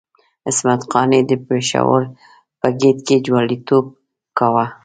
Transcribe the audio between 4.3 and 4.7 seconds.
کاوه.